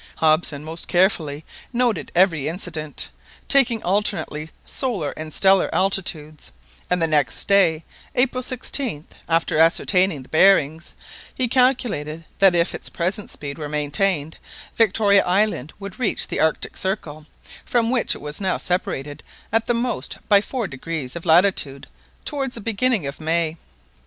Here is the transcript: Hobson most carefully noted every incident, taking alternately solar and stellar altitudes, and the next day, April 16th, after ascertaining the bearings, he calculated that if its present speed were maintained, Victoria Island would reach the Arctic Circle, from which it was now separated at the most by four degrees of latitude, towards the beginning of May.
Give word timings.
Hobson 0.15 0.63
most 0.63 0.87
carefully 0.87 1.45
noted 1.71 2.11
every 2.15 2.47
incident, 2.47 3.11
taking 3.47 3.83
alternately 3.83 4.49
solar 4.65 5.11
and 5.11 5.31
stellar 5.31 5.69
altitudes, 5.75 6.49
and 6.89 6.99
the 6.99 7.05
next 7.05 7.47
day, 7.47 7.83
April 8.15 8.41
16th, 8.41 9.05
after 9.29 9.59
ascertaining 9.59 10.23
the 10.23 10.29
bearings, 10.29 10.95
he 11.35 11.47
calculated 11.47 12.25
that 12.39 12.55
if 12.55 12.73
its 12.73 12.89
present 12.89 13.29
speed 13.29 13.59
were 13.59 13.69
maintained, 13.69 14.37
Victoria 14.75 15.23
Island 15.23 15.71
would 15.79 15.99
reach 15.99 16.27
the 16.29 16.39
Arctic 16.39 16.77
Circle, 16.77 17.27
from 17.63 17.91
which 17.91 18.15
it 18.15 18.21
was 18.21 18.41
now 18.41 18.57
separated 18.57 19.21
at 19.53 19.67
the 19.67 19.75
most 19.75 20.17
by 20.27 20.41
four 20.41 20.67
degrees 20.67 21.15
of 21.15 21.27
latitude, 21.27 21.85
towards 22.25 22.55
the 22.55 22.61
beginning 22.61 23.05
of 23.05 23.21
May. 23.21 23.55